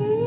Ooh. 0.00 0.21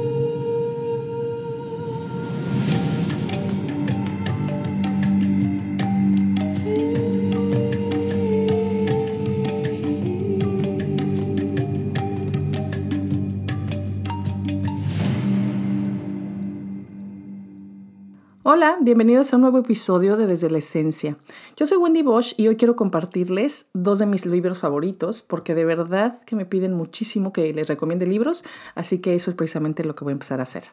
Hola, 18.47 18.77
bienvenidos 18.79 19.33
a 19.33 19.37
un 19.37 19.41
nuevo 19.41 19.57
episodio 19.57 20.17
de 20.17 20.27
Desde 20.27 20.51
la 20.51 20.59
Esencia. 20.59 21.17
Yo 21.57 21.65
soy 21.65 21.79
Wendy 21.79 22.03
Bosch 22.03 22.35
y 22.37 22.47
hoy 22.47 22.57
quiero 22.57 22.75
compartirles 22.75 23.71
dos 23.73 23.97
de 23.97 24.05
mis 24.05 24.27
libros 24.27 24.59
favoritos 24.59 25.23
porque 25.23 25.55
de 25.55 25.65
verdad 25.65 26.21
que 26.25 26.35
me 26.35 26.45
piden 26.45 26.75
muchísimo 26.75 27.33
que 27.33 27.51
les 27.55 27.67
recomiende 27.67 28.05
libros, 28.05 28.43
así 28.75 28.99
que 28.99 29.15
eso 29.15 29.31
es 29.31 29.35
precisamente 29.35 29.83
lo 29.83 29.95
que 29.95 30.03
voy 30.03 30.11
a 30.11 30.19
empezar 30.19 30.41
a 30.41 30.43
hacer. 30.43 30.65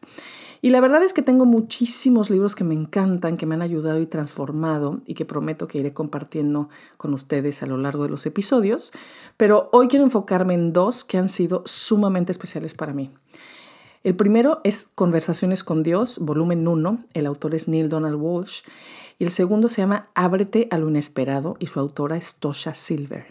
Y 0.61 0.69
la 0.69 0.83
verdad 0.83 1.03
es 1.03 1.15
que 1.15 1.23
tengo 1.23 1.47
muchísimos 1.47 2.29
libros 2.29 2.55
que 2.55 2.65
me 2.65 2.75
encantan, 2.75 3.39
que 3.39 3.47
me 3.47 3.55
han 3.55 3.63
ayudado 3.63 4.03
y 4.03 4.07
transformado 4.07 5.01
y 5.07 5.15
que 5.15 5.25
prometo 5.25 5.67
que 5.67 5.79
iré 5.79 5.95
compartiendo 5.95 6.69
con 6.99 7.15
ustedes 7.15 7.63
a 7.63 7.67
lo 7.67 7.79
largo 7.79 8.03
de 8.03 8.11
los 8.11 8.27
episodios, 8.27 8.93
pero 9.39 9.71
hoy 9.73 9.89
quiero 9.89 10.05
enfocarme 10.05 10.53
en 10.53 10.75
dos 10.75 11.05
que 11.05 11.17
han 11.17 11.31
sido 11.31 11.63
sumamente 11.65 12.33
especiales 12.33 12.75
para 12.75 12.93
mí. 12.93 13.11
El 14.05 14.17
primero 14.17 14.61
es 14.65 14.89
Conversaciones 14.97 15.63
con 15.63 15.85
Dios, 15.85 16.19
volumen 16.19 16.67
1. 16.67 17.05
El 17.15 17.25
autor 17.27 17.55
es 17.55 17.69
Neil 17.69 17.89
Donald 17.89 18.17
Walsh. 18.17 18.63
Y 19.21 19.25
el 19.25 19.31
segundo 19.31 19.69
se 19.69 19.81
llama 19.81 20.09
Ábrete 20.15 20.67
a 20.73 20.79
lo 20.79 20.89
inesperado 20.89 21.57
y 21.61 21.69
su 21.69 21.79
autora 21.79 22.17
es 22.17 22.35
Tosha 22.35 22.75
Silver. 22.75 23.27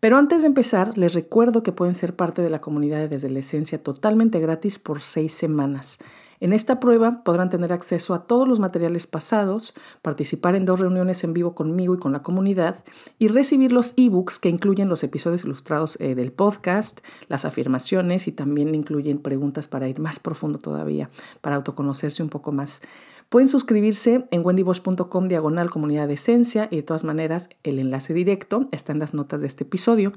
Pero 0.00 0.16
antes 0.18 0.42
de 0.42 0.48
empezar, 0.48 0.98
les 0.98 1.14
recuerdo 1.14 1.62
que 1.62 1.70
pueden 1.70 1.94
ser 1.94 2.16
parte 2.16 2.42
de 2.42 2.50
la 2.50 2.60
comunidad 2.60 2.98
de 2.98 3.06
Desde 3.06 3.30
la 3.30 3.38
Esencia 3.38 3.80
totalmente 3.80 4.40
gratis 4.40 4.80
por 4.80 5.02
seis 5.02 5.32
semanas. 5.32 6.00
En 6.42 6.52
esta 6.52 6.80
prueba 6.80 7.22
podrán 7.22 7.50
tener 7.50 7.72
acceso 7.72 8.14
a 8.14 8.26
todos 8.26 8.48
los 8.48 8.58
materiales 8.58 9.06
pasados, 9.06 9.74
participar 10.02 10.56
en 10.56 10.64
dos 10.64 10.80
reuniones 10.80 11.22
en 11.22 11.34
vivo 11.34 11.54
conmigo 11.54 11.94
y 11.94 11.98
con 11.98 12.10
la 12.10 12.22
comunidad 12.24 12.82
y 13.20 13.28
recibir 13.28 13.70
los 13.70 13.94
ebooks 13.96 14.40
que 14.40 14.48
incluyen 14.48 14.88
los 14.88 15.04
episodios 15.04 15.44
ilustrados 15.44 15.96
eh, 16.00 16.16
del 16.16 16.32
podcast, 16.32 16.98
las 17.28 17.44
afirmaciones 17.44 18.26
y 18.26 18.32
también 18.32 18.74
incluyen 18.74 19.18
preguntas 19.18 19.68
para 19.68 19.88
ir 19.88 20.00
más 20.00 20.18
profundo 20.18 20.58
todavía, 20.58 21.10
para 21.42 21.54
autoconocerse 21.54 22.24
un 22.24 22.28
poco 22.28 22.50
más. 22.50 22.82
Pueden 23.28 23.46
suscribirse 23.46 24.26
en 24.32 24.44
wendybosch.com 24.44 25.28
diagonal 25.28 25.70
comunidad 25.70 26.08
de 26.08 26.14
esencia 26.14 26.66
y 26.72 26.76
de 26.76 26.82
todas 26.82 27.04
maneras 27.04 27.50
el 27.62 27.78
enlace 27.78 28.14
directo 28.14 28.68
está 28.72 28.90
en 28.90 28.98
las 28.98 29.14
notas 29.14 29.42
de 29.42 29.46
este 29.46 29.62
episodio. 29.62 30.12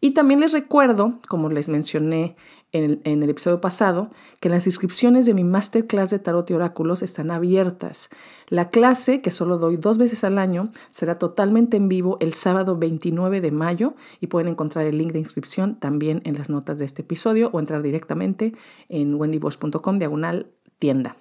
Y 0.00 0.10
también 0.10 0.40
les 0.40 0.52
recuerdo, 0.52 1.20
como 1.28 1.48
les 1.48 1.68
mencioné 1.68 2.36
en 2.72 3.00
el, 3.04 3.30
episodio 3.30 3.60
pasado, 3.60 4.10
que 4.40 4.48
las 4.48 4.66
inscripciones 4.66 5.26
de 5.26 5.34
mi 5.34 5.44
masterclass 5.44 6.10
de 6.10 6.18
tarot 6.18 6.50
y 6.50 6.54
oráculos 6.54 7.02
están 7.02 7.30
abiertas. 7.30 8.10
La 8.48 8.70
clase, 8.70 9.22
que 9.22 9.30
solo 9.30 9.58
doy 9.58 9.76
dos 9.76 9.98
veces 9.98 10.24
al 10.24 10.38
año, 10.38 10.70
será 10.90 11.18
totalmente 11.18 11.76
en 11.76 11.88
vivo 11.88 12.18
el 12.20 12.34
sábado 12.34 12.76
29 12.76 13.40
de 13.40 13.50
mayo 13.50 13.94
y 14.20 14.26
pueden 14.26 14.48
encontrar 14.48 14.86
el 14.86 14.98
link 14.98 15.12
de 15.12 15.18
inscripción 15.18 15.76
también 15.76 16.20
en 16.24 16.36
las 16.36 16.50
notas 16.50 16.78
de 16.78 16.84
este 16.84 17.02
episodio 17.02 17.50
o 17.52 17.60
entrar 17.60 17.82
directamente 17.82 18.54
en 18.88 19.14
wendybosch.com 19.14 19.98
diagonal 19.98 20.46
tienda. 20.78 21.16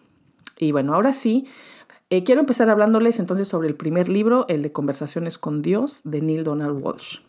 Y 0.59 0.71
bueno, 0.71 0.93
ahora 0.95 1.13
sí, 1.13 1.45
eh, 2.09 2.23
quiero 2.23 2.41
empezar 2.41 2.69
hablándoles 2.69 3.19
entonces 3.19 3.47
sobre 3.47 3.67
el 3.67 3.75
primer 3.75 4.09
libro, 4.09 4.45
el 4.49 4.61
de 4.61 4.71
Conversaciones 4.71 5.37
con 5.37 5.61
Dios, 5.61 6.01
de 6.03 6.21
Neil 6.21 6.43
Donald 6.43 6.79
Walsh. 6.81 7.19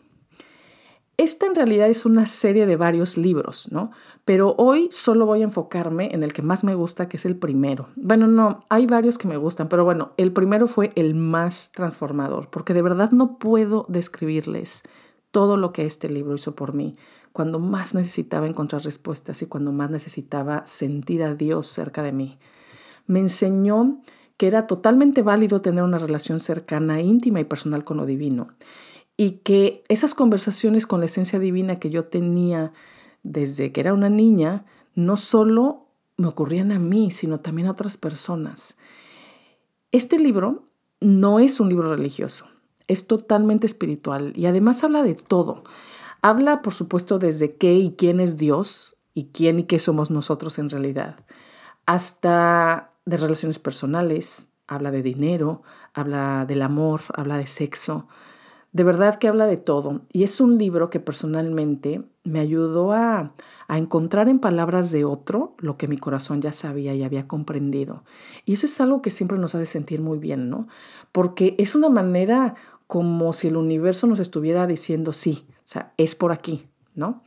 Esta 1.19 1.47
en 1.47 1.55
realidad 1.55 1.89
es 1.89 2.05
una 2.05 2.25
serie 2.25 2.65
de 2.65 2.77
varios 2.77 3.17
libros, 3.17 3.69
¿no? 3.73 3.91
Pero 4.23 4.55
hoy 4.57 4.87
solo 4.89 5.25
voy 5.25 5.41
a 5.41 5.43
enfocarme 5.43 6.13
en 6.13 6.23
el 6.23 6.31
que 6.31 6.41
más 6.41 6.63
me 6.63 6.75
gusta, 6.75 7.09
que 7.09 7.17
es 7.17 7.25
el 7.25 7.35
primero. 7.35 7.89
Bueno, 7.97 8.25
no, 8.25 8.65
hay 8.69 8.85
varios 8.85 9.17
que 9.17 9.27
me 9.27 9.35
gustan, 9.35 9.67
pero 9.67 9.83
bueno, 9.83 10.13
el 10.15 10.31
primero 10.31 10.65
fue 10.65 10.93
el 10.95 11.15
más 11.15 11.71
transformador, 11.75 12.49
porque 12.49 12.73
de 12.73 12.81
verdad 12.81 13.11
no 13.11 13.37
puedo 13.37 13.85
describirles 13.89 14.83
todo 15.31 15.57
lo 15.57 15.73
que 15.73 15.85
este 15.85 16.09
libro 16.09 16.35
hizo 16.35 16.55
por 16.55 16.73
mí, 16.73 16.95
cuando 17.33 17.59
más 17.59 17.93
necesitaba 17.93 18.47
encontrar 18.47 18.83
respuestas 18.83 19.41
y 19.41 19.47
cuando 19.47 19.73
más 19.73 19.91
necesitaba 19.91 20.65
sentir 20.65 21.21
a 21.21 21.35
Dios 21.35 21.67
cerca 21.67 22.01
de 22.01 22.13
mí 22.13 22.39
me 23.09 23.19
enseñó 23.19 24.01
que 24.37 24.47
era 24.47 24.67
totalmente 24.67 25.21
válido 25.23 25.61
tener 25.61 25.83
una 25.83 25.97
relación 25.97 26.39
cercana, 26.39 27.01
íntima 27.01 27.41
y 27.41 27.43
personal 27.43 27.83
con 27.83 27.97
lo 27.97 28.05
divino. 28.05 28.49
Y 29.19 29.41
que 29.43 29.83
esas 29.89 30.15
conversaciones 30.15 30.87
con 30.87 31.01
la 31.01 31.07
esencia 31.07 31.39
divina 31.39 31.77
que 31.77 31.89
yo 31.89 32.05
tenía 32.05 32.71
desde 33.21 33.73
que 33.73 33.81
era 33.81 33.91
una 33.91 34.07
niña, 34.07 34.63
no 34.95 35.17
solo 35.17 35.87
me 36.15 36.27
ocurrían 36.27 36.71
a 36.71 36.79
mí, 36.79 37.11
sino 37.11 37.41
también 37.41 37.67
a 37.67 37.71
otras 37.71 37.97
personas. 37.97 38.77
Este 39.91 40.19
libro 40.19 40.63
no 41.01 41.41
es 41.41 41.59
un 41.59 41.67
libro 41.67 41.93
religioso, 41.93 42.45
es 42.87 43.07
totalmente 43.07 43.67
espiritual 43.67 44.31
y 44.37 44.45
además 44.45 44.85
habla 44.85 45.03
de 45.03 45.15
todo. 45.15 45.63
Habla, 46.21 46.61
por 46.61 46.73
supuesto, 46.73 47.19
desde 47.19 47.57
qué 47.57 47.75
y 47.75 47.95
quién 47.97 48.21
es 48.21 48.37
Dios 48.37 48.95
y 49.13 49.31
quién 49.33 49.59
y 49.59 49.63
qué 49.63 49.79
somos 49.79 50.11
nosotros 50.11 50.59
en 50.59 50.69
realidad, 50.69 51.17
hasta 51.85 52.93
de 53.03 53.17
relaciones 53.17 53.59
personales, 53.59 54.53
habla 54.65 54.91
de 54.91 55.01
dinero, 55.01 55.61
habla 55.93 56.45
del 56.45 56.61
amor, 56.61 57.01
habla 57.13 57.35
de 57.35 57.47
sexo. 57.47 58.07
De 58.71 58.83
verdad 58.83 59.17
que 59.17 59.27
habla 59.27 59.47
de 59.47 59.57
todo. 59.57 60.01
Y 60.11 60.23
es 60.23 60.39
un 60.39 60.57
libro 60.57 60.89
que 60.89 60.99
personalmente 60.99 62.03
me 62.23 62.39
ayudó 62.39 62.91
a, 62.91 63.33
a, 63.67 63.77
encontrar 63.77 64.29
en 64.29 64.39
palabras 64.39 64.91
de 64.91 65.05
otro 65.05 65.55
lo 65.57 65.77
que 65.77 65.87
mi 65.87 65.97
corazón 65.97 66.41
ya 66.41 66.53
sabía 66.53 66.93
y 66.93 67.03
había 67.03 67.27
comprendido. 67.27 68.03
Y 68.45 68.53
eso 68.53 68.67
es 68.67 68.79
algo 68.79 69.01
que 69.01 69.09
siempre 69.09 69.39
nos 69.39 69.55
hace 69.55 69.65
sentir 69.65 70.01
muy 70.01 70.19
bien, 70.19 70.49
¿no? 70.49 70.67
Porque 71.11 71.55
es 71.57 71.73
una 71.73 71.89
manera 71.89 72.53
como 72.85 73.33
si 73.33 73.47
el 73.47 73.57
universo 73.57 74.07
nos 74.07 74.19
estuviera 74.19 74.67
diciendo, 74.67 75.13
sí, 75.13 75.45
o 75.57 75.61
sea, 75.65 75.93
es 75.97 76.15
por 76.15 76.31
aquí, 76.31 76.67
¿no? 76.95 77.23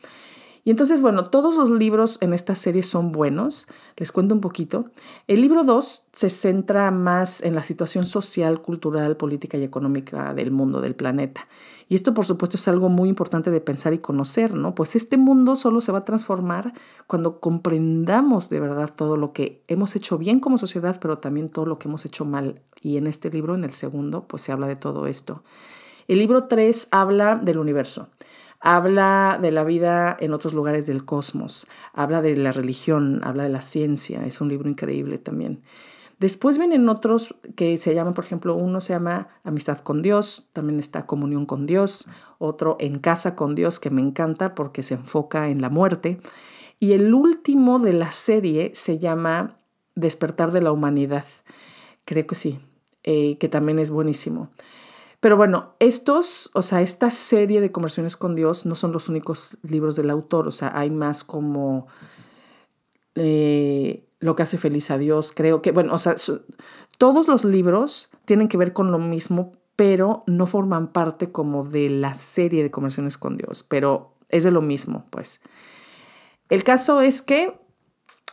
Y 0.64 0.70
entonces, 0.70 1.02
bueno, 1.02 1.24
todos 1.24 1.56
los 1.56 1.70
libros 1.70 2.18
en 2.22 2.32
esta 2.32 2.54
serie 2.54 2.84
son 2.84 3.10
buenos. 3.10 3.66
Les 3.96 4.12
cuento 4.12 4.34
un 4.34 4.40
poquito. 4.40 4.84
El 5.26 5.40
libro 5.40 5.64
2 5.64 6.06
se 6.12 6.30
centra 6.30 6.90
más 6.92 7.42
en 7.42 7.56
la 7.56 7.64
situación 7.64 8.06
social, 8.06 8.62
cultural, 8.62 9.16
política 9.16 9.58
y 9.58 9.64
económica 9.64 10.34
del 10.34 10.52
mundo, 10.52 10.80
del 10.80 10.94
planeta. 10.94 11.48
Y 11.88 11.96
esto, 11.96 12.14
por 12.14 12.26
supuesto, 12.26 12.56
es 12.56 12.68
algo 12.68 12.88
muy 12.88 13.08
importante 13.08 13.50
de 13.50 13.60
pensar 13.60 13.92
y 13.92 13.98
conocer, 13.98 14.54
¿no? 14.54 14.74
Pues 14.74 14.94
este 14.94 15.16
mundo 15.16 15.56
solo 15.56 15.80
se 15.80 15.90
va 15.90 15.98
a 15.98 16.04
transformar 16.04 16.72
cuando 17.08 17.40
comprendamos 17.40 18.48
de 18.48 18.60
verdad 18.60 18.92
todo 18.94 19.16
lo 19.16 19.32
que 19.32 19.64
hemos 19.66 19.96
hecho 19.96 20.16
bien 20.16 20.38
como 20.38 20.58
sociedad, 20.58 20.98
pero 21.00 21.18
también 21.18 21.48
todo 21.48 21.66
lo 21.66 21.80
que 21.80 21.88
hemos 21.88 22.06
hecho 22.06 22.24
mal. 22.24 22.62
Y 22.80 22.98
en 22.98 23.08
este 23.08 23.30
libro, 23.30 23.56
en 23.56 23.64
el 23.64 23.72
segundo, 23.72 24.28
pues 24.28 24.42
se 24.42 24.52
habla 24.52 24.68
de 24.68 24.76
todo 24.76 25.08
esto. 25.08 25.42
El 26.06 26.18
libro 26.18 26.44
3 26.44 26.88
habla 26.92 27.36
del 27.36 27.58
universo. 27.58 28.08
Habla 28.64 29.40
de 29.42 29.50
la 29.50 29.64
vida 29.64 30.16
en 30.20 30.32
otros 30.32 30.54
lugares 30.54 30.86
del 30.86 31.04
cosmos, 31.04 31.66
habla 31.92 32.22
de 32.22 32.36
la 32.36 32.52
religión, 32.52 33.20
habla 33.24 33.42
de 33.42 33.48
la 33.48 33.60
ciencia, 33.60 34.24
es 34.24 34.40
un 34.40 34.48
libro 34.48 34.70
increíble 34.70 35.18
también. 35.18 35.62
Después 36.20 36.58
vienen 36.58 36.88
otros 36.88 37.34
que 37.56 37.76
se 37.76 37.92
llaman, 37.92 38.14
por 38.14 38.24
ejemplo, 38.24 38.54
uno 38.54 38.80
se 38.80 38.92
llama 38.92 39.26
Amistad 39.42 39.78
con 39.78 40.02
Dios, 40.02 40.48
también 40.52 40.78
está 40.78 41.04
Comunión 41.04 41.44
con 41.44 41.66
Dios, 41.66 42.06
otro 42.38 42.76
En 42.78 43.00
casa 43.00 43.34
con 43.34 43.56
Dios, 43.56 43.80
que 43.80 43.90
me 43.90 44.00
encanta 44.00 44.54
porque 44.54 44.84
se 44.84 44.94
enfoca 44.94 45.48
en 45.48 45.60
la 45.60 45.68
muerte. 45.68 46.20
Y 46.78 46.92
el 46.92 47.12
último 47.12 47.80
de 47.80 47.94
la 47.94 48.12
serie 48.12 48.70
se 48.76 49.00
llama 49.00 49.56
Despertar 49.96 50.52
de 50.52 50.60
la 50.60 50.70
Humanidad, 50.70 51.24
creo 52.04 52.28
que 52.28 52.36
sí, 52.36 52.60
eh, 53.02 53.36
que 53.38 53.48
también 53.48 53.80
es 53.80 53.90
buenísimo. 53.90 54.50
Pero 55.22 55.36
bueno, 55.36 55.76
estos, 55.78 56.50
o 56.52 56.62
sea, 56.62 56.82
esta 56.82 57.12
serie 57.12 57.60
de 57.60 57.70
conversaciones 57.70 58.16
con 58.16 58.34
Dios 58.34 58.66
no 58.66 58.74
son 58.74 58.90
los 58.90 59.08
únicos 59.08 59.56
libros 59.62 59.94
del 59.94 60.10
autor, 60.10 60.48
o 60.48 60.50
sea, 60.50 60.72
hay 60.74 60.90
más 60.90 61.22
como 61.22 61.86
eh, 63.14 64.04
lo 64.18 64.34
que 64.34 64.42
hace 64.42 64.58
feliz 64.58 64.90
a 64.90 64.98
Dios, 64.98 65.30
creo 65.30 65.62
que, 65.62 65.70
bueno, 65.70 65.94
o 65.94 65.98
sea, 65.98 66.16
todos 66.98 67.28
los 67.28 67.44
libros 67.44 68.10
tienen 68.24 68.48
que 68.48 68.56
ver 68.56 68.72
con 68.72 68.90
lo 68.90 68.98
mismo, 68.98 69.52
pero 69.76 70.24
no 70.26 70.46
forman 70.46 70.88
parte 70.88 71.30
como 71.30 71.62
de 71.62 71.88
la 71.88 72.16
serie 72.16 72.64
de 72.64 72.72
conversaciones 72.72 73.16
con 73.16 73.36
Dios, 73.36 73.62
pero 73.62 74.16
es 74.28 74.42
de 74.42 74.50
lo 74.50 74.60
mismo, 74.60 75.06
pues. 75.10 75.40
El 76.48 76.64
caso 76.64 77.00
es 77.00 77.22
que 77.22 77.56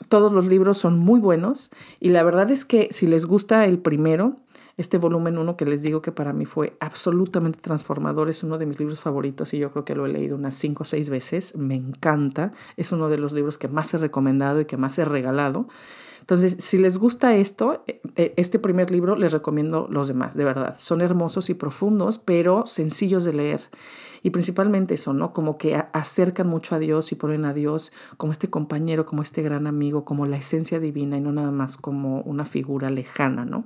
todos 0.08 0.32
los 0.32 0.48
libros 0.48 0.80
son 0.80 0.98
muy 0.98 1.20
buenos 1.20 1.70
y 2.00 2.10
la 2.10 2.24
verdad 2.24 2.50
es 2.50 2.66
que 2.66 2.88
si 2.90 3.06
les 3.06 3.28
gusta 3.28 3.68
el 3.68 3.78
primero, 3.78 4.38
este 4.80 4.98
volumen 4.98 5.38
1 5.38 5.58
que 5.58 5.66
les 5.66 5.82
digo 5.82 6.02
que 6.02 6.14
para 6.14 6.32
mí 6.32 6.46
fue 6.46 6.78
absolutamente 6.80 7.60
transformador, 7.60 8.30
es 8.30 8.44
uno 8.44 8.58
de 8.58 8.66
mis 8.66 8.80
libros 8.80 9.02
favoritos 9.02 9.54
y 9.54 9.60
yo 9.60 9.72
creo 9.72 9.84
que 9.84 9.94
lo 9.94 10.06
he 10.06 10.10
leído 10.10 10.38
unas 10.38 10.54
5 10.54 10.84
o 10.84 10.86
6 10.86 11.10
veces, 11.10 11.58
me 11.58 11.76
encanta, 11.76 12.54
es 12.78 12.94
uno 12.94 13.10
de 13.10 13.18
los 13.18 13.34
libros 13.34 13.58
que 13.58 13.68
más 13.68 13.94
he 13.94 13.98
recomendado 13.98 14.62
y 14.62 14.66
que 14.66 14.78
más 14.78 14.98
he 14.98 15.04
regalado. 15.04 15.68
Entonces, 16.22 16.58
si 16.60 16.78
les 16.78 16.98
gusta 16.98 17.36
esto, 17.36 17.84
eh, 17.88 18.02
eh, 18.16 18.34
este 18.38 18.60
primer 18.60 18.92
libro, 18.92 19.16
les 19.16 19.32
recomiendo 19.32 19.88
los 19.90 20.08
demás, 20.08 20.36
de 20.36 20.46
verdad. 20.46 20.76
Son 20.78 21.02
hermosos 21.02 21.50
y 21.50 21.56
profundos, 21.56 22.20
pero 22.20 22.66
sencillos 22.68 23.24
de 23.24 23.34
leer. 23.34 23.62
Y 24.22 24.32
principalmente 24.32 24.96
eso, 24.96 25.14
¿no? 25.14 25.34
Como 25.34 25.58
que 25.58 25.82
acercan 25.94 26.48
mucho 26.48 26.76
a 26.76 26.80
Dios 26.80 27.12
y 27.12 27.16
ponen 27.16 27.46
a 27.46 27.54
Dios 27.54 27.94
como 28.18 28.32
este 28.32 28.50
compañero, 28.50 29.06
como 29.06 29.22
este 29.22 29.42
gran 29.42 29.66
amigo, 29.66 30.06
como 30.06 30.26
la 30.26 30.38
esencia 30.38 30.80
divina 30.80 31.18
y 31.18 31.22
no 31.22 31.32
nada 31.32 31.52
más 31.52 31.78
como 31.78 32.22
una 32.22 32.46
figura 32.46 32.90
lejana, 32.90 33.46
¿no? 33.46 33.66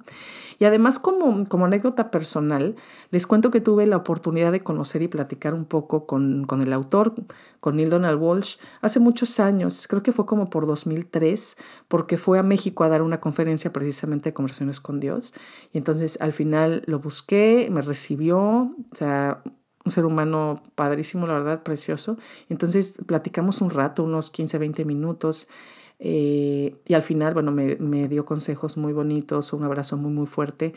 Y 0.59 0.65
además 0.65 0.99
como, 1.03 1.45
como 1.49 1.65
anécdota 1.65 2.09
personal, 2.09 2.77
les 3.11 3.27
cuento 3.27 3.51
que 3.51 3.59
tuve 3.59 3.85
la 3.85 3.97
oportunidad 3.97 4.53
de 4.53 4.61
conocer 4.61 5.01
y 5.01 5.09
platicar 5.09 5.53
un 5.53 5.65
poco 5.65 6.07
con, 6.07 6.45
con 6.45 6.61
el 6.61 6.71
autor, 6.71 7.13
con 7.59 7.75
Neil 7.75 7.89
Donald 7.89 8.19
Walsh, 8.19 8.55
hace 8.79 9.01
muchos 9.01 9.41
años, 9.41 9.85
creo 9.89 10.01
que 10.01 10.13
fue 10.13 10.25
como 10.25 10.49
por 10.49 10.65
2003, 10.65 11.57
porque 11.89 12.15
fue 12.17 12.39
a 12.39 12.43
México 12.43 12.85
a 12.85 12.89
dar 12.89 13.01
una 13.01 13.19
conferencia 13.19 13.73
precisamente 13.73 14.29
de 14.29 14.33
conversaciones 14.33 14.79
con 14.79 15.01
Dios. 15.01 15.33
Y 15.73 15.77
entonces 15.77 16.17
al 16.21 16.31
final 16.31 16.83
lo 16.85 16.99
busqué, 16.99 17.67
me 17.69 17.81
recibió, 17.81 18.39
o 18.39 18.95
sea, 18.95 19.43
un 19.83 19.91
ser 19.91 20.05
humano 20.05 20.63
padrísimo, 20.75 21.27
la 21.27 21.33
verdad, 21.33 21.63
precioso. 21.63 22.17
Entonces 22.47 23.01
platicamos 23.05 23.61
un 23.61 23.71
rato, 23.71 24.05
unos 24.05 24.31
15, 24.31 24.57
20 24.57 24.85
minutos. 24.85 25.49
Eh, 25.99 26.75
y 26.85 26.93
al 26.93 27.01
final, 27.01 27.33
bueno, 27.33 27.51
me, 27.51 27.75
me, 27.77 28.07
dio 28.07 28.25
consejos 28.25 28.77
muy 28.77 28.93
bonitos, 28.93 29.53
un 29.53 29.63
abrazo 29.63 29.97
muy, 29.97 30.11
muy 30.11 30.27
fuerte. 30.27 30.73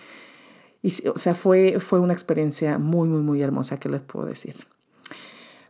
Y, 0.82 0.92
o 1.08 1.18
sea, 1.18 1.34
fue, 1.34 1.80
fue 1.80 1.98
una 1.98 2.12
experiencia 2.12 2.78
muy, 2.78 3.08
muy, 3.08 3.22
muy 3.22 3.42
hermosa, 3.42 3.78
que 3.78 3.88
les 3.88 4.02
puedo 4.02 4.26
decir. 4.26 4.54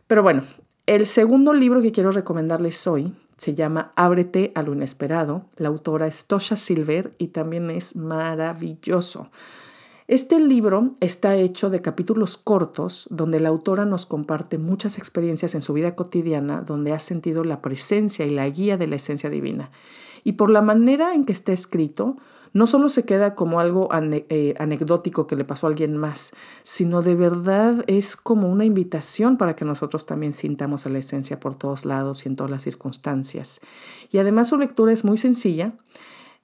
Pero 0.05 0.23
bueno, 0.23 0.43
el 0.85 1.05
segundo 1.05 1.53
libro 1.53 1.81
que 1.81 1.91
quiero 1.91 2.11
recomendarles 2.11 2.85
hoy 2.87 3.13
se 3.37 3.53
llama 3.53 3.93
Ábrete 3.95 4.51
a 4.55 4.61
lo 4.63 4.73
inesperado. 4.73 5.45
La 5.57 5.67
autora 5.67 6.07
es 6.07 6.25
Tosha 6.25 6.55
Silver 6.55 7.13
y 7.17 7.27
también 7.27 7.69
es 7.69 7.95
maravilloso. 7.95 9.29
Este 10.07 10.39
libro 10.39 10.93
está 11.01 11.35
hecho 11.35 11.69
de 11.69 11.81
capítulos 11.81 12.37
cortos 12.37 13.07
donde 13.11 13.41
la 13.41 13.49
autora 13.49 13.83
nos 13.83 14.05
comparte 14.05 14.57
muchas 14.57 14.97
experiencias 14.97 15.53
en 15.53 15.61
su 15.61 15.73
vida 15.73 15.95
cotidiana 15.95 16.61
donde 16.61 16.93
ha 16.93 16.99
sentido 16.99 17.43
la 17.43 17.61
presencia 17.61 18.25
y 18.25 18.29
la 18.29 18.47
guía 18.47 18.77
de 18.77 18.87
la 18.87 18.95
esencia 18.95 19.29
divina. 19.29 19.69
Y 20.23 20.33
por 20.33 20.49
la 20.49 20.61
manera 20.61 21.13
en 21.13 21.25
que 21.25 21.33
está 21.33 21.51
escrito, 21.51 22.15
no 22.53 22.67
solo 22.67 22.87
se 22.87 23.03
queda 23.03 23.35
como 23.35 23.59
algo 23.59 23.89
eh, 23.91 24.53
anecdótico 24.57 25.27
que 25.27 25.35
le 25.35 25.43
pasó 25.43 25.67
a 25.67 25.71
alguien 25.71 25.97
más, 25.97 26.31
sino 26.63 27.01
de 27.01 27.15
verdad 27.15 27.83
es 27.87 28.15
como 28.15 28.49
una 28.49 28.63
invitación 28.63 29.35
para 29.35 29.57
que 29.57 29.65
nosotros 29.65 30.05
también 30.05 30.31
sintamos 30.31 30.85
a 30.85 30.89
la 30.89 30.99
esencia 30.99 31.41
por 31.41 31.55
todos 31.55 31.83
lados 31.83 32.25
y 32.25 32.29
en 32.29 32.37
todas 32.37 32.49
las 32.49 32.63
circunstancias. 32.63 33.59
Y 34.09 34.19
además 34.19 34.47
su 34.47 34.57
lectura 34.57 34.93
es 34.93 35.03
muy 35.03 35.17
sencilla 35.17 35.73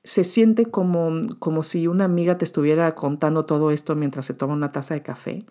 se 0.04 0.24
siente 0.24 0.66
como, 0.66 1.22
como 1.40 1.64
si 1.64 1.88
una 1.88 2.06
amiga 2.06 2.38
te 2.38 2.46
estuviera 2.46 2.94
contando 2.94 3.46
todo 3.46 3.72
esto 3.72 3.96
mientras 3.96 4.26
se 4.26 4.34
toma 4.34 4.54
una 4.54 4.72
taza 4.72 4.94
de 4.94 5.02
café. 5.02 5.46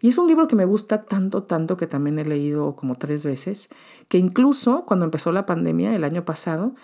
Y 0.00 0.08
es 0.08 0.18
un 0.18 0.28
libro 0.28 0.46
que 0.46 0.56
me 0.56 0.64
gusta 0.64 1.02
tanto, 1.02 1.42
tanto 1.42 1.76
que 1.76 1.86
también 1.86 2.18
he 2.18 2.24
leído 2.24 2.76
como 2.76 2.96
tres 2.96 3.24
veces, 3.24 3.68
que 4.08 4.18
incluso 4.18 4.84
cuando 4.86 5.04
empezó 5.04 5.32
la 5.32 5.46
pandemia 5.46 5.94
el 5.94 6.04
año 6.04 6.24
pasado, 6.24 6.74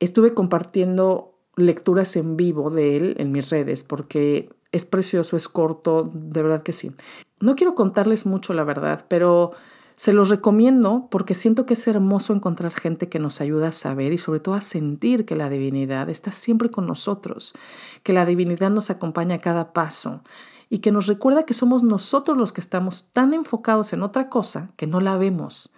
estuve 0.00 0.34
compartiendo 0.34 1.34
lecturas 1.56 2.16
en 2.16 2.36
vivo 2.36 2.70
de 2.70 2.96
él 2.96 3.14
en 3.18 3.32
mis 3.32 3.48
redes, 3.48 3.84
porque 3.84 4.50
es 4.72 4.84
precioso, 4.84 5.36
es 5.36 5.48
corto, 5.48 6.10
de 6.12 6.42
verdad 6.42 6.62
que 6.62 6.74
sí. 6.74 6.92
No 7.40 7.56
quiero 7.56 7.74
contarles 7.74 8.26
mucho, 8.26 8.52
la 8.52 8.64
verdad, 8.64 9.06
pero 9.08 9.52
se 9.96 10.12
los 10.12 10.28
recomiendo 10.28 11.08
porque 11.10 11.32
siento 11.32 11.64
que 11.64 11.72
es 11.72 11.88
hermoso 11.88 12.34
encontrar 12.34 12.72
gente 12.72 13.08
que 13.08 13.18
nos 13.18 13.40
ayuda 13.40 13.68
a 13.68 13.72
saber 13.72 14.12
y 14.12 14.18
sobre 14.18 14.40
todo 14.40 14.54
a 14.54 14.60
sentir 14.60 15.24
que 15.24 15.36
la 15.36 15.48
divinidad 15.48 16.10
está 16.10 16.32
siempre 16.32 16.70
con 16.70 16.86
nosotros, 16.86 17.54
que 18.02 18.12
la 18.12 18.26
divinidad 18.26 18.70
nos 18.70 18.90
acompaña 18.90 19.36
a 19.36 19.40
cada 19.40 19.72
paso 19.72 20.20
y 20.68 20.78
que 20.78 20.92
nos 20.92 21.06
recuerda 21.06 21.44
que 21.44 21.54
somos 21.54 21.82
nosotros 21.82 22.36
los 22.36 22.52
que 22.52 22.60
estamos 22.60 23.10
tan 23.14 23.32
enfocados 23.32 23.94
en 23.94 24.02
otra 24.02 24.28
cosa 24.28 24.70
que 24.76 24.86
no 24.86 25.00
la 25.00 25.16
vemos. 25.16 25.72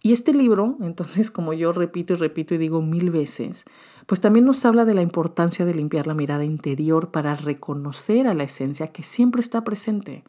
Y 0.00 0.12
este 0.12 0.32
libro, 0.32 0.76
entonces, 0.80 1.32
como 1.32 1.52
yo 1.52 1.72
repito 1.72 2.12
y 2.12 2.16
repito 2.16 2.54
y 2.54 2.58
digo 2.58 2.82
mil 2.82 3.10
veces, 3.10 3.64
pues 4.06 4.20
también 4.20 4.44
nos 4.44 4.64
habla 4.64 4.84
de 4.84 4.94
la 4.94 5.02
importancia 5.02 5.64
de 5.64 5.74
limpiar 5.74 6.06
la 6.06 6.14
mirada 6.14 6.44
interior 6.44 7.10
para 7.10 7.34
reconocer 7.34 8.28
a 8.28 8.34
la 8.34 8.44
esencia 8.44 8.92
que 8.92 9.02
siempre 9.02 9.40
está 9.40 9.64
presente 9.64 10.22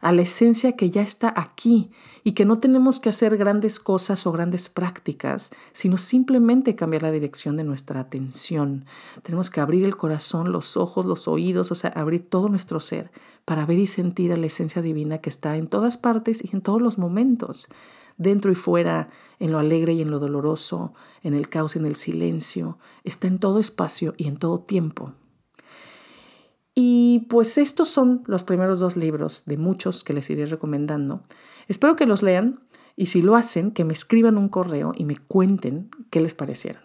a 0.00 0.12
la 0.12 0.22
esencia 0.22 0.72
que 0.72 0.90
ya 0.90 1.02
está 1.02 1.32
aquí 1.36 1.90
y 2.24 2.32
que 2.32 2.44
no 2.44 2.58
tenemos 2.58 3.00
que 3.00 3.08
hacer 3.08 3.36
grandes 3.36 3.80
cosas 3.80 4.26
o 4.26 4.32
grandes 4.32 4.68
prácticas, 4.68 5.50
sino 5.72 5.98
simplemente 5.98 6.76
cambiar 6.76 7.02
la 7.02 7.10
dirección 7.10 7.56
de 7.56 7.64
nuestra 7.64 8.00
atención. 8.00 8.84
Tenemos 9.22 9.50
que 9.50 9.60
abrir 9.60 9.84
el 9.84 9.96
corazón, 9.96 10.52
los 10.52 10.76
ojos, 10.76 11.06
los 11.06 11.28
oídos, 11.28 11.72
o 11.72 11.74
sea, 11.74 11.90
abrir 11.90 12.28
todo 12.28 12.48
nuestro 12.48 12.80
ser 12.80 13.10
para 13.44 13.66
ver 13.66 13.78
y 13.78 13.86
sentir 13.86 14.32
a 14.32 14.36
la 14.36 14.46
esencia 14.46 14.82
divina 14.82 15.18
que 15.18 15.30
está 15.30 15.56
en 15.56 15.68
todas 15.68 15.96
partes 15.96 16.42
y 16.44 16.54
en 16.54 16.60
todos 16.60 16.82
los 16.82 16.98
momentos, 16.98 17.68
dentro 18.16 18.52
y 18.52 18.54
fuera, 18.54 19.08
en 19.38 19.52
lo 19.52 19.58
alegre 19.58 19.94
y 19.94 20.02
en 20.02 20.10
lo 20.10 20.18
doloroso, 20.18 20.92
en 21.22 21.34
el 21.34 21.48
caos 21.48 21.76
y 21.76 21.78
en 21.78 21.86
el 21.86 21.96
silencio, 21.96 22.78
está 23.04 23.26
en 23.26 23.38
todo 23.38 23.58
espacio 23.58 24.14
y 24.16 24.28
en 24.28 24.36
todo 24.36 24.60
tiempo. 24.60 25.14
Y 26.80 27.26
pues 27.28 27.58
estos 27.58 27.88
son 27.88 28.22
los 28.26 28.44
primeros 28.44 28.78
dos 28.78 28.96
libros 28.96 29.42
de 29.46 29.56
muchos 29.56 30.04
que 30.04 30.12
les 30.12 30.30
iré 30.30 30.46
recomendando. 30.46 31.24
Espero 31.66 31.96
que 31.96 32.06
los 32.06 32.22
lean 32.22 32.60
y 32.94 33.06
si 33.06 33.20
lo 33.20 33.34
hacen, 33.34 33.72
que 33.72 33.84
me 33.84 33.92
escriban 33.92 34.38
un 34.38 34.48
correo 34.48 34.92
y 34.96 35.04
me 35.04 35.16
cuenten 35.16 35.90
qué 36.10 36.20
les 36.20 36.34
parecieron. 36.34 36.80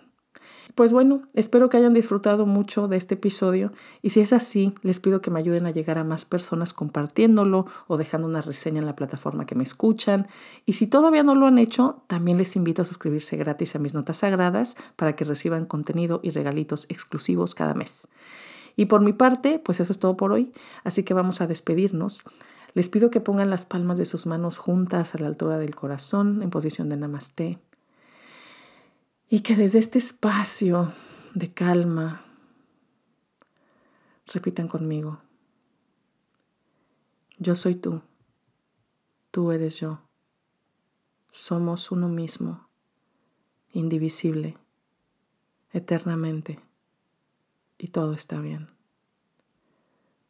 Pues 0.74 0.94
bueno, 0.94 1.28
espero 1.36 1.69
que 1.69 1.78
hayan 1.78 1.94
disfrutado 1.94 2.48
mucho 2.48 2.88
de 2.88 2.98
este 2.98 3.13
episodio 3.13 3.72
y 4.01 4.10
si 4.10 4.22
es 4.22 4.34
así, 4.34 4.74
les 4.81 5.00
pido 5.00 5.22
que 5.22 5.30
me 5.30 5.38
ayuden 5.38 5.68
a 5.68 5.72
llegar 5.72 6.00
a 6.00 6.04
más 6.04 6.25
personas 6.25 6.74
compartiéndolo 6.74 7.68
o 7.86 7.98
dejando 7.98 8.28
una 8.28 8.42
reseña 8.42 8.80
en 8.80 8.88
la 8.88 8.95
plataforma 8.95 9.45
que 9.45 9.54
me 9.54 9.63
escuchan. 9.63 10.25
Y 10.66 10.74
si 10.74 10.88
todavía 10.88 11.22
no 11.22 11.36
lo 11.36 11.45
han 11.45 11.60
hecho, 11.60 12.01
también 12.07 12.40
les 12.40 12.56
invito 12.56 12.81
a 12.81 12.86
suscribirse 12.86 13.38
gratis 13.38 13.75
a 13.75 13.80
mis 13.80 13.94
notas 13.94 14.18
sagradas 14.18 14.75
para 14.95 15.16
que 15.16 15.24
reciban 15.24 15.68
contenido 15.68 16.19
y 16.24 16.31
regalitos 16.31 16.88
exclusivos 16.90 17.54
cada 17.54 17.75
mes. 17.75 18.07
Y 18.75 18.86
por 18.86 19.02
mi 19.02 19.14
parte, 19.14 19.60
pues 19.60 19.80
eso 19.80 19.92
es 19.92 20.00
todo 20.00 20.18
por 20.18 20.31
hoy, 20.31 20.52
así 20.84 21.04
que 21.04 21.14
vamos 21.14 21.42
a 21.42 21.48
despedirnos. 21.48 22.24
Les 22.74 22.90
pido 22.90 23.12
que 23.12 23.22
pongan 23.22 23.50
las 23.50 23.66
palmas 23.66 23.98
de 23.98 24.06
sus 24.06 24.25
manos 24.25 24.58
juntas 24.58 25.14
a 25.14 25.20
la 25.20 25.28
altura 25.28 25.60
del 25.60 25.75
corazón 25.75 26.42
en 26.42 26.50
posición 26.50 26.90
de 26.90 26.98
namaste. 26.98 27.60
Y 29.30 29.42
que 29.42 29.56
desde 29.56 29.80
este 29.80 30.00
espacio 30.00 30.92
de 31.36 31.54
calma 31.54 32.25
repitan 34.28 34.68
conmigo. 34.68 35.19
Yo 37.38 37.56
soy 37.56 37.76
tú, 37.76 38.02
tú 39.31 39.52
eres 39.52 39.80
yo. 39.80 40.02
Somos 41.31 41.92
uno 41.92 42.10
mismo, 42.10 42.68
indivisible, 43.72 44.58
eternamente 45.72 46.60
y 47.83 47.89
todo 47.89 48.13
está 48.13 48.40
bien. 48.40 48.68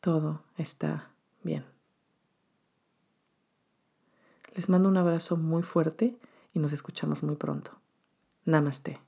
Todo 0.01 0.41
está 0.57 1.11
bien. 1.43 1.63
Les 4.55 4.69
mando 4.69 4.89
un 4.89 4.97
abrazo 4.97 5.37
muy 5.37 5.61
fuerte 5.61 6.17
y 6.55 6.57
nos 6.57 6.73
escuchamos 6.73 7.21
muy 7.21 7.35
pronto. 7.35 7.79
Namaste. 8.45 8.99